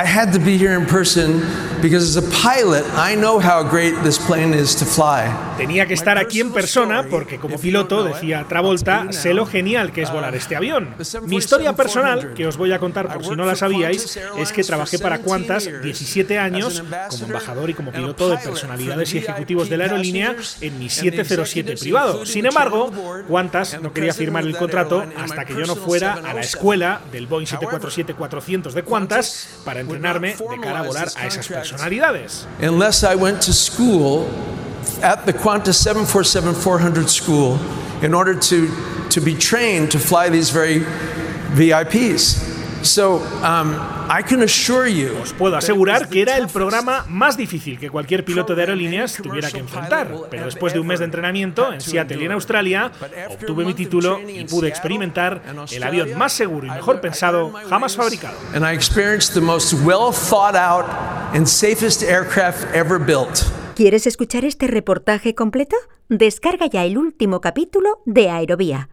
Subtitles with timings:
[0.00, 1.42] I had to be here in person
[1.82, 5.30] because as a pilot, I know how great this plane is to fly.
[5.58, 10.00] Tenía que estar aquí en persona porque como piloto, decía Travolta, sé lo genial que
[10.00, 10.94] es volar este avión.
[11.24, 14.64] Mi historia personal, que os voy a contar por si no la sabíais, es que
[14.64, 19.76] trabajé para Qantas 17 años como embajador y como piloto de personalidades y ejecutivos de
[19.76, 22.24] la aerolínea en mi 707 privado.
[22.24, 22.90] Sin embargo,
[23.30, 27.26] Qantas no quería firmar el contrato hasta que yo no fuera a la escuela del
[27.26, 32.46] Boeing 747-400 de Qantas para entrenarme de cara a volar a esas personalidades.
[32.60, 34.28] Unless I went to school
[35.02, 37.58] at the Qantas 747-400 school
[38.02, 38.68] in order to,
[39.10, 40.80] to be trained to fly these very
[41.54, 42.49] VIPs.
[42.82, 43.74] So, um,
[44.08, 48.24] I can assure you Os puedo asegurar que era el programa más difícil que cualquier
[48.24, 52.22] piloto de aerolíneas tuviera que enfrentar, pero después de un mes de entrenamiento en Seattle
[52.22, 52.90] y en Australia,
[53.28, 58.36] obtuve mi título y pude experimentar el avión más seguro y mejor pensado jamás fabricado.
[58.54, 60.86] and I experienced the most well thought out
[61.34, 63.44] and safest aircraft ever built.
[63.74, 65.76] ¿Quieres escuchar este reportaje completo?
[66.08, 68.90] Descarga ya el último capítulo de Aerovía